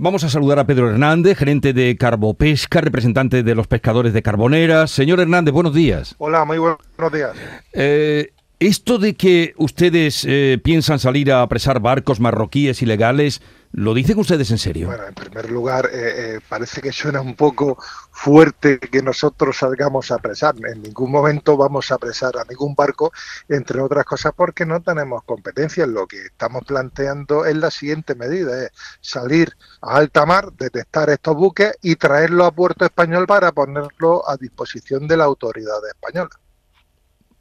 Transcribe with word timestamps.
Vamos 0.00 0.22
a 0.22 0.28
saludar 0.28 0.60
a 0.60 0.64
Pedro 0.64 0.88
Hernández, 0.88 1.36
gerente 1.36 1.72
de 1.72 1.96
Carbopesca, 1.96 2.80
representante 2.80 3.42
de 3.42 3.54
los 3.56 3.66
pescadores 3.66 4.12
de 4.12 4.22
Carboneras. 4.22 4.92
Señor 4.92 5.18
Hernández, 5.18 5.52
buenos 5.52 5.74
días. 5.74 6.14
Hola, 6.18 6.44
muy 6.44 6.58
buenos 6.58 7.12
días. 7.12 7.32
Eh, 7.72 8.30
esto 8.60 8.98
de 8.98 9.14
que 9.14 9.54
ustedes 9.56 10.24
eh, 10.26 10.60
piensan 10.62 10.98
salir 10.98 11.32
a 11.32 11.42
apresar 11.42 11.80
barcos 11.80 12.18
marroquíes 12.18 12.82
ilegales, 12.82 13.40
¿lo 13.70 13.94
dicen 13.94 14.18
ustedes 14.18 14.50
en 14.50 14.58
serio? 14.58 14.88
Bueno, 14.88 15.06
en 15.06 15.14
primer 15.14 15.50
lugar, 15.50 15.86
eh, 15.86 16.36
eh, 16.36 16.40
parece 16.48 16.80
que 16.80 16.90
suena 16.90 17.20
un 17.20 17.36
poco 17.36 17.78
fuerte 18.10 18.80
que 18.80 19.00
nosotros 19.00 19.58
salgamos 19.58 20.10
a 20.10 20.16
apresar. 20.16 20.56
En 20.66 20.82
ningún 20.82 21.12
momento 21.12 21.56
vamos 21.56 21.92
a 21.92 21.94
apresar 21.94 22.36
a 22.36 22.44
ningún 22.50 22.74
barco, 22.74 23.12
entre 23.48 23.80
otras 23.80 24.04
cosas 24.04 24.32
porque 24.34 24.66
no 24.66 24.82
tenemos 24.82 25.22
competencia. 25.22 25.86
Lo 25.86 26.08
que 26.08 26.26
estamos 26.26 26.64
planteando 26.64 27.44
es 27.44 27.56
la 27.56 27.70
siguiente 27.70 28.16
medida, 28.16 28.64
es 28.64 28.70
salir 29.00 29.52
a 29.82 29.96
alta 29.96 30.26
mar, 30.26 30.52
detectar 30.54 31.10
estos 31.10 31.36
buques 31.36 31.74
y 31.80 31.94
traerlos 31.94 32.48
a 32.48 32.50
puerto 32.50 32.84
español 32.84 33.26
para 33.28 33.52
ponerlos 33.52 34.22
a 34.26 34.36
disposición 34.36 35.06
de 35.06 35.16
la 35.16 35.24
autoridad 35.24 35.78
española 35.86 36.30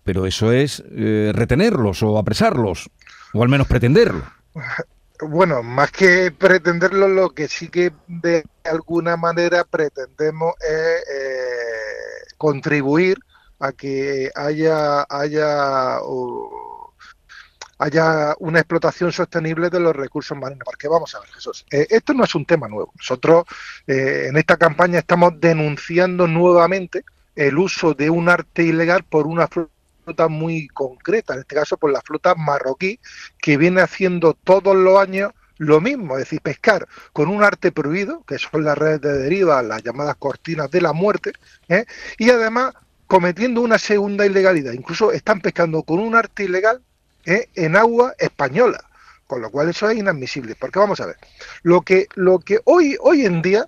pero 0.07 0.25
eso 0.25 0.53
es 0.53 0.81
eh, 0.95 1.33
retenerlos 1.35 2.01
o 2.01 2.17
apresarlos, 2.17 2.89
o 3.33 3.43
al 3.43 3.49
menos 3.49 3.67
pretenderlo. 3.67 4.23
Bueno, 5.19 5.61
más 5.63 5.91
que 5.91 6.31
pretenderlo, 6.31 7.09
lo 7.09 7.31
que 7.31 7.49
sí 7.49 7.67
que 7.67 7.91
de 8.07 8.45
alguna 8.63 9.17
manera 9.17 9.65
pretendemos 9.65 10.53
es 10.61 11.03
eh, 11.13 12.35
contribuir 12.37 13.17
a 13.59 13.73
que 13.73 14.31
haya 14.33 15.05
haya 15.09 15.97
haya 17.79 18.35
una 18.39 18.59
explotación 18.59 19.11
sostenible 19.11 19.69
de 19.69 19.81
los 19.81 19.93
recursos 19.93 20.37
marinos. 20.37 20.63
Porque 20.63 20.87
vamos 20.87 21.13
a 21.15 21.19
ver, 21.19 21.27
Jesús, 21.31 21.65
eh, 21.69 21.85
esto 21.89 22.13
no 22.13 22.23
es 22.23 22.33
un 22.33 22.45
tema 22.45 22.69
nuevo. 22.69 22.93
Nosotros 22.95 23.43
en 23.85 24.37
esta 24.37 24.55
campaña 24.55 24.99
estamos 24.99 25.33
denunciando 25.37 26.27
nuevamente 26.27 27.03
el 27.35 27.57
uso 27.57 27.93
de 27.93 28.09
un 28.09 28.29
arte 28.29 28.63
ilegal 28.63 29.03
por 29.03 29.27
una 29.27 29.49
flota 29.49 29.76
flota 30.07 30.29
muy 30.29 30.69
concreta, 30.69 31.33
en 31.33 31.41
este 31.41 31.55
caso 31.55 31.75
por 31.75 31.91
la 31.91 32.01
flota 32.01 32.33
marroquí, 32.33 32.97
que 33.41 33.57
viene 33.57 33.81
haciendo 33.81 34.33
todos 34.33 34.73
los 34.73 34.97
años 34.97 35.33
lo 35.57 35.81
mismo, 35.81 36.17
es 36.17 36.25
decir, 36.25 36.39
pescar 36.39 36.87
con 37.11 37.27
un 37.27 37.43
arte 37.43 37.73
prohibido, 37.73 38.23
que 38.23 38.37
son 38.37 38.63
las 38.63 38.77
redes 38.77 39.01
de 39.01 39.17
deriva, 39.17 39.61
las 39.61 39.83
llamadas 39.83 40.15
cortinas 40.15 40.71
de 40.71 40.79
la 40.79 40.93
muerte, 40.93 41.33
¿eh? 41.67 41.85
y 42.17 42.29
además 42.29 42.73
cometiendo 43.05 43.61
una 43.61 43.77
segunda 43.77 44.25
ilegalidad. 44.25 44.71
Incluso 44.71 45.11
están 45.11 45.41
pescando 45.41 45.83
con 45.83 45.99
un 45.99 46.15
arte 46.15 46.45
ilegal 46.45 46.81
¿eh? 47.25 47.49
en 47.55 47.75
agua 47.75 48.13
española, 48.17 48.81
con 49.25 49.41
lo 49.41 49.49
cual 49.49 49.69
eso 49.69 49.89
es 49.89 49.97
inadmisible. 49.97 50.55
Porque 50.55 50.79
vamos 50.79 51.01
a 51.01 51.07
ver, 51.07 51.17
lo 51.63 51.81
que, 51.81 52.07
lo 52.15 52.39
que 52.39 52.61
hoy, 52.63 52.95
hoy 53.01 53.25
en 53.25 53.41
día, 53.41 53.65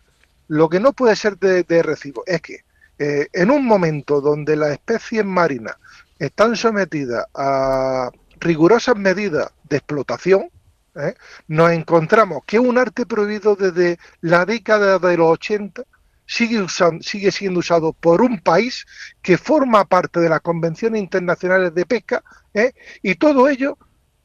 lo 0.48 0.70
que 0.70 0.80
no 0.80 0.94
puede 0.94 1.18
ser 1.18 1.38
de, 1.38 1.84
recibo 1.84 2.24
es 2.26 2.42
que 2.42 2.59
eh, 3.00 3.28
en 3.34 3.50
un 3.50 3.66
momento 3.66 4.22
donde 4.22 4.56
las 4.56 4.72
especies 4.72 5.26
marinas 5.26 5.76
están 6.20 6.56
sometidas 6.56 7.25
a 7.34 8.12
rigurosas 8.39 8.95
medidas 8.95 9.52
de 9.70 9.78
explotación, 9.78 10.50
¿eh? 10.95 11.16
nos 11.48 11.72
encontramos 11.72 12.44
que 12.45 12.59
un 12.59 12.78
arte 12.78 13.06
prohibido 13.06 13.56
desde 13.56 13.98
la 14.22 14.45
década 14.45 15.00
de 15.00 15.17
los 15.17 15.31
80 15.31 15.84
sigue, 16.25 16.66
sigue 17.02 17.31
siendo 17.31 17.59
usado 17.59 17.94
por 17.94 18.22
un 18.22 18.40
país 18.40 18.86
que 19.22 19.38
forma 19.38 19.86
parte 19.86 20.20
de 20.20 20.30
las 20.30 20.42
convenciones 20.42 21.02
internacionales 21.02 21.73
de 21.73 21.86
pesca 21.86 22.23
¿eh? 22.53 22.73
y 23.02 23.16
todo 23.16 23.50
ello 23.50 23.78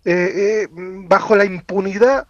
eh, 0.04 0.68
bajo 0.70 1.34
la 1.34 1.46
impunidad 1.46 2.26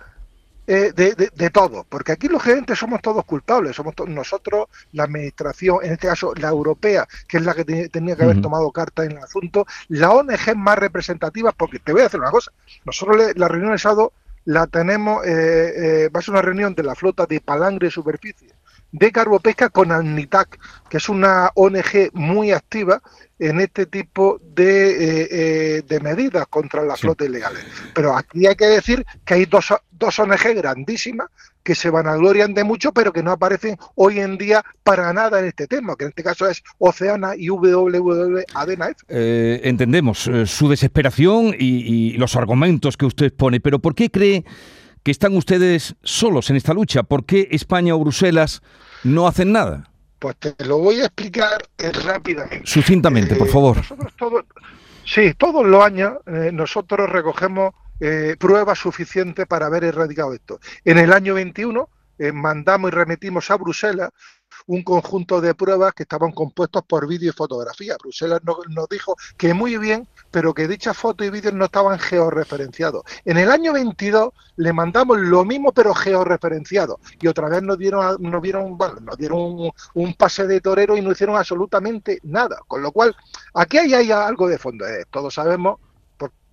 eh, 0.66 0.92
de, 0.94 1.14
de, 1.14 1.50
todo, 1.50 1.84
porque 1.88 2.12
aquí 2.12 2.28
los 2.28 2.42
gerentes 2.42 2.78
somos 2.78 3.02
todos 3.02 3.24
culpables, 3.24 3.76
somos 3.76 3.94
nosotros, 4.06 4.68
la 4.92 5.04
administración, 5.04 5.78
en 5.82 5.92
este 5.92 6.08
caso 6.08 6.32
la 6.36 6.48
europea, 6.48 7.06
que 7.28 7.36
es 7.36 7.44
la 7.44 7.54
que 7.54 7.64
tenía 7.88 8.16
que 8.16 8.22
haber 8.22 8.40
tomado 8.40 8.70
carta 8.70 9.04
en 9.04 9.12
el 9.12 9.18
asunto, 9.18 9.66
la 9.88 10.10
ONG 10.12 10.56
más 10.56 10.78
representativa, 10.78 11.52
porque 11.52 11.78
te 11.80 11.92
voy 11.92 12.00
a 12.00 12.04
decir 12.04 12.20
una 12.20 12.30
cosa, 12.30 12.50
nosotros 12.84 13.32
la 13.36 13.48
reunión 13.48 13.72
de 13.72 13.78
sábado 13.78 14.12
la 14.46 14.66
tenemos, 14.66 15.24
eh, 15.26 16.04
eh, 16.04 16.08
va 16.08 16.20
a 16.20 16.22
ser 16.22 16.32
una 16.32 16.42
reunión 16.42 16.74
de 16.74 16.82
la 16.82 16.94
flota 16.94 17.26
de 17.26 17.40
palangre 17.40 17.88
y 17.88 17.90
superficie 17.90 18.48
de 18.94 19.10
carbopesca 19.10 19.70
con 19.70 19.90
ANITAC, 19.90 20.60
que 20.88 20.98
es 20.98 21.08
una 21.08 21.50
ONG 21.56 22.10
muy 22.12 22.52
activa 22.52 23.02
en 23.40 23.60
este 23.60 23.86
tipo 23.86 24.40
de, 24.54 24.90
eh, 24.90 25.28
eh, 25.30 25.82
de 25.82 26.00
medidas 26.00 26.46
contra 26.46 26.84
las 26.84 27.00
flotas 27.00 27.26
ilegales. 27.28 27.64
Pero 27.92 28.16
aquí 28.16 28.46
hay 28.46 28.54
que 28.54 28.66
decir 28.66 29.04
que 29.24 29.34
hay 29.34 29.46
dos, 29.46 29.74
dos 29.90 30.16
ONG 30.20 30.54
grandísimas 30.54 31.26
que 31.64 31.74
se 31.74 31.90
vanaglorian 31.90 32.54
de 32.54 32.62
mucho, 32.62 32.92
pero 32.92 33.12
que 33.12 33.24
no 33.24 33.32
aparecen 33.32 33.76
hoy 33.96 34.20
en 34.20 34.38
día 34.38 34.64
para 34.84 35.12
nada 35.12 35.40
en 35.40 35.46
este 35.46 35.66
tema, 35.66 35.96
que 35.96 36.04
en 36.04 36.10
este 36.10 36.22
caso 36.22 36.48
es 36.48 36.62
Oceana 36.78 37.34
y 37.36 37.50
WWF 37.50 38.44
eh, 39.08 39.60
entendemos 39.64 40.30
su 40.44 40.68
desesperación 40.68 41.46
y, 41.58 42.12
y 42.12 42.12
los 42.12 42.36
argumentos 42.36 42.96
que 42.96 43.06
usted 43.06 43.32
pone, 43.34 43.58
pero 43.58 43.80
¿por 43.80 43.96
qué 43.96 44.08
cree 44.08 44.44
que 45.04 45.10
están 45.10 45.36
ustedes 45.36 45.94
solos 46.02 46.50
en 46.50 46.56
esta 46.56 46.74
lucha? 46.74 47.04
¿Por 47.04 47.24
qué 47.24 47.48
España 47.52 47.94
o 47.94 48.00
Bruselas 48.00 48.62
no 49.04 49.28
hacen 49.28 49.52
nada? 49.52 49.90
Pues 50.18 50.36
te 50.36 50.64
lo 50.64 50.78
voy 50.78 51.00
a 51.00 51.04
explicar 51.04 51.68
eh, 51.78 51.92
rápidamente. 51.92 52.62
Sucintamente, 52.64 53.36
por 53.36 53.46
eh, 53.46 53.50
favor. 53.50 53.76
sí, 55.04 55.34
todos 55.34 55.66
los 55.66 55.84
años 55.84 56.14
eh, 56.26 56.50
nosotros 56.52 57.08
recogemos 57.08 57.74
pruebas 58.38 58.78
suficientes 58.78 59.46
para 59.46 59.66
haber 59.66 59.84
erradicado 59.84 60.34
esto. 60.34 60.60
En 60.84 60.98
el 60.98 61.10
año 61.10 61.32
21 61.34 61.88
mandamos 62.34 62.90
y 62.90 62.94
remitimos 62.94 63.50
a 63.50 63.56
Bruselas 63.56 64.10
un 64.66 64.82
conjunto 64.82 65.40
de 65.40 65.54
pruebas 65.54 65.94
que 65.94 66.04
estaban 66.04 66.32
compuestos 66.32 66.82
por 66.86 67.06
vídeo 67.06 67.30
y 67.30 67.32
fotografía. 67.32 67.96
Bruselas 68.00 68.40
nos, 68.44 68.88
dijo 68.88 69.16
que 69.36 69.54
muy 69.54 69.78
bien, 69.78 70.08
pero 70.30 70.54
que 70.54 70.68
dichas 70.68 70.96
fotos 70.96 71.26
y 71.26 71.30
vídeos 71.30 71.54
no 71.54 71.66
estaban 71.66 71.98
georreferenciados. 71.98 73.02
En 73.24 73.38
el 73.38 73.50
año 73.50 73.72
22 73.72 74.30
le 74.56 74.72
mandamos 74.72 75.18
lo 75.18 75.44
mismo, 75.44 75.72
pero 75.72 75.94
georreferenciado. 75.94 77.00
Y 77.20 77.26
otra 77.26 77.48
vez 77.48 77.62
nos 77.62 77.78
dieron, 77.78 78.16
nos 78.20 78.42
dieron, 78.42 78.76
nos 78.78 79.16
dieron 79.16 79.70
un, 79.94 80.14
pase 80.14 80.46
de 80.46 80.60
torero 80.60 80.96
y 80.96 81.02
no 81.02 81.12
hicieron 81.12 81.36
absolutamente 81.36 82.20
nada. 82.22 82.58
Con 82.66 82.82
lo 82.82 82.92
cual, 82.92 83.14
aquí 83.54 83.78
hay, 83.78 83.94
hay 83.94 84.12
algo 84.12 84.48
de 84.48 84.58
fondo. 84.58 84.86
Eh, 84.86 85.04
todos 85.10 85.34
sabemos 85.34 85.78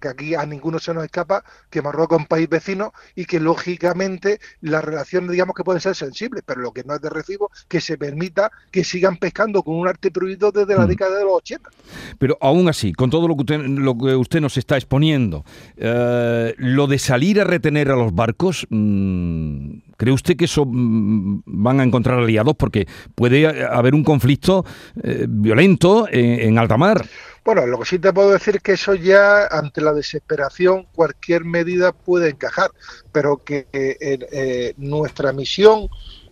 que 0.02 0.10
aquí 0.10 0.36
a 0.36 0.46
ninguno 0.46 0.80
se 0.80 0.94
nos 0.94 1.06
escapa 1.06 1.46
que 1.70 1.82
Marruecos 1.82 2.18
es 2.18 2.24
un 2.24 2.28
país 2.28 2.50
vecino 2.50 2.94
y 3.16 3.26
que 3.26 3.40
lógicamente 3.40 4.42
las 4.60 4.84
relaciones 4.84 5.32
digamos 5.32 5.56
que 5.56 5.64
pueden 5.64 5.80
ser 5.80 5.96
sensibles, 5.96 6.44
pero 6.46 6.60
lo 6.60 6.74
que 6.74 6.84
no 6.84 6.96
es 6.96 7.02
de 7.02 7.10
recibo 7.10 7.50
que 7.70 7.80
se 7.80 7.98
permita 7.98 8.52
que 8.72 8.84
sigan 8.84 9.18
pescando 9.18 9.64
con 9.64 9.76
un 9.76 9.88
arte 9.88 10.12
prohibido 10.12 10.52
desde 10.52 10.76
la 10.76 10.86
mm. 10.86 10.90
década 10.90 11.18
de 11.18 11.24
los 11.24 11.36
80. 11.36 11.70
Pero 12.18 12.38
aún 12.42 12.68
así, 12.68 12.92
con 12.92 13.10
todo 13.10 13.28
lo 13.28 13.36
que 13.36 13.42
usted, 13.42 13.60
lo 13.60 13.98
que 13.98 14.16
usted 14.16 14.42
nos 14.42 14.58
está 14.58 14.76
exponiendo, 14.76 15.46
eh, 15.78 16.54
lo 16.58 16.88
de 16.88 17.00
salir 17.00 17.40
a 17.40 17.44
retener 17.44 17.92
a 17.92 17.96
los 17.96 18.14
barcos, 18.14 18.68
mm, 18.70 19.91
¿cree 20.02 20.14
usted 20.16 20.36
que 20.36 20.46
eso 20.46 20.66
mm, 20.66 21.44
van 21.46 21.80
a 21.80 21.84
encontrar 21.84 22.18
aliados? 22.18 22.56
Porque 22.56 22.88
puede 23.14 23.46
haber 23.68 23.94
un 23.94 24.04
conflicto 24.04 24.66
eh, 25.04 25.28
violento 25.30 26.08
en 26.10 26.58
alta 26.58 26.76
mar. 26.76 27.06
Bueno, 27.46 27.68
lo 27.68 27.78
que 27.78 27.86
sí 27.86 28.00
te 28.00 28.12
puedo 28.12 28.32
decir 28.32 28.56
es 28.56 28.64
que 28.64 28.72
eso 28.74 28.96
ya, 28.96 29.46
ante 29.46 29.80
la 29.80 29.94
desesperación, 29.94 30.88
cualquier 30.92 31.46
medida 31.46 31.92
puede 31.92 32.32
encajar, 32.32 32.72
pero 33.12 33.44
que 33.44 33.68
eh, 33.74 33.98
eh, 34.02 34.74
nuestra 34.78 35.34
misión, 35.34 35.88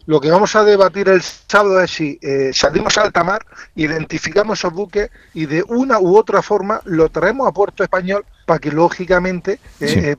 lo 0.08 0.20
que 0.20 0.32
vamos 0.32 0.56
a 0.56 0.64
debatir 0.64 1.10
el 1.10 1.22
sábado 1.22 1.80
es 1.82 1.92
si 1.92 2.18
eh, 2.24 2.50
salimos 2.54 2.98
a 2.98 3.04
alta 3.04 3.24
mar, 3.24 3.46
identificamos 3.76 4.58
esos 4.58 4.74
buques 4.74 5.12
y 5.36 5.46
de 5.46 5.64
una 5.68 6.00
u 6.00 6.18
otra 6.18 6.42
forma 6.42 6.82
lo 6.86 7.10
traemos 7.10 7.48
a 7.48 7.52
puerto 7.52 7.84
español 7.84 8.26
para 8.48 8.60
que, 8.60 8.72
lógicamente, 8.72 9.60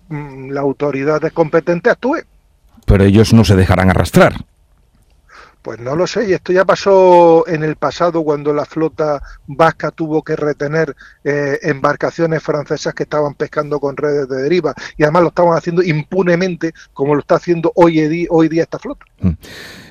mm, 0.09 0.51
las 0.51 0.63
autoridades 0.63 1.33
competentes 1.33 1.93
actúen. 1.93 2.25
Pero 2.91 3.05
ellos 3.05 3.33
no 3.33 3.45
se 3.45 3.55
dejarán 3.55 3.89
arrastrar. 3.89 4.35
Pues 5.63 5.79
no 5.79 5.95
lo 5.95 6.07
sé, 6.07 6.29
y 6.29 6.33
esto 6.33 6.53
ya 6.53 6.65
pasó 6.65 7.47
en 7.47 7.63
el 7.63 7.77
pasado 7.77 8.23
cuando 8.23 8.53
la 8.55 8.65
flota 8.65 9.23
vasca 9.47 9.91
tuvo 9.91 10.23
que 10.23 10.35
retener 10.35 10.97
eh, 11.23 11.59
embarcaciones 11.63 12.43
francesas 12.43 12.95
que 12.95 13.03
estaban 13.03 13.35
pescando 13.35 13.79
con 13.79 13.97
redes 13.97 14.29
de 14.29 14.43
deriva 14.43 14.75
y 14.97 15.03
además 15.03 15.23
lo 15.23 15.29
estaban 15.29 15.57
haciendo 15.57 15.83
impunemente 15.83 16.73
como 16.95 17.15
lo 17.15 17.21
está 17.21 17.35
haciendo 17.35 17.73
hoy, 17.75 18.27
hoy 18.31 18.49
día 18.49 18.63
esta 18.63 18.79
flota. 18.79 19.05
Mm. 19.21 19.33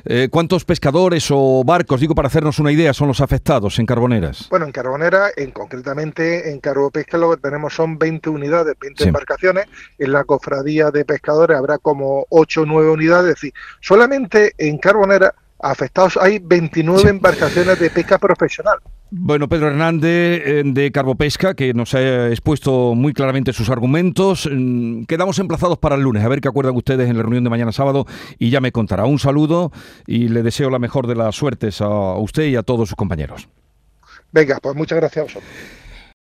Eh, 0.05 0.27
¿Cuántos 0.31 0.65
pescadores 0.65 1.27
o 1.29 1.63
barcos, 1.63 1.99
digo 1.99 2.15
para 2.15 2.27
hacernos 2.27 2.57
una 2.57 2.71
idea, 2.71 2.93
son 2.93 3.07
los 3.07 3.21
afectados 3.21 3.77
en 3.77 3.85
Carboneras? 3.85 4.47
Bueno, 4.49 4.65
en 4.65 4.71
Carbonera, 4.71 5.29
en, 5.35 5.51
concretamente 5.51 6.51
en 6.51 6.59
Carbopesca 6.59 7.17
lo 7.17 7.31
que 7.31 7.41
tenemos 7.41 7.73
son 7.73 7.99
20 7.99 8.29
unidades, 8.29 8.75
20 8.79 9.03
embarcaciones. 9.03 9.65
En 9.97 10.13
la 10.13 10.23
cofradía 10.23 10.89
de 10.89 11.05
pescadores 11.05 11.57
habrá 11.57 11.77
como 11.77 12.25
8 12.29 12.61
o 12.61 12.65
9 12.65 12.89
unidades. 12.89 13.29
Es 13.29 13.35
decir, 13.35 13.53
solamente 13.81 14.53
en 14.57 14.77
Carbonera 14.77 15.33
afectados. 15.59 16.17
Hay 16.17 16.39
29 16.39 17.09
embarcaciones 17.09 17.79
de 17.79 17.89
pesca 17.89 18.17
profesional. 18.17 18.79
Bueno, 19.11 19.49
Pedro 19.49 19.67
Hernández 19.67 20.41
eh, 20.45 20.63
de 20.65 20.91
Carbopesca, 20.91 21.55
que 21.55 21.73
nos 21.73 21.95
ha 21.95 22.27
expuesto 22.27 22.93
muy 22.95 23.13
claramente 23.13 23.53
sus 23.53 23.69
argumentos. 23.69 24.47
Mm, 24.51 25.03
quedamos 25.05 25.39
emplazados 25.39 25.79
para 25.79 25.95
el 25.95 26.01
lunes, 26.01 26.23
a 26.23 26.27
ver 26.27 26.41
qué 26.41 26.47
acuerdan 26.47 26.75
ustedes 26.75 27.09
en 27.09 27.17
la 27.17 27.23
reunión 27.23 27.43
de 27.43 27.49
mañana 27.49 27.71
sábado 27.71 28.05
y 28.37 28.51
ya 28.51 28.61
me 28.61 28.71
contará. 28.71 29.05
Un 29.05 29.19
saludo 29.19 29.71
y 30.05 30.29
le 30.29 30.43
deseo 30.43 30.69
la 30.69 30.79
mejor 30.79 31.07
de 31.07 31.15
las 31.15 31.35
suertes 31.35 31.81
a 31.81 32.15
usted 32.15 32.43
y 32.43 32.55
a 32.55 32.63
todos 32.63 32.89
sus 32.89 32.95
compañeros. 32.95 33.49
Venga, 34.31 34.59
pues 34.61 34.75
muchas 34.75 34.99
gracias 34.99 35.21
a 35.21 35.23
vosotros. 35.23 35.78